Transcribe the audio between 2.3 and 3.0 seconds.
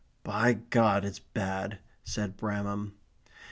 Bramham.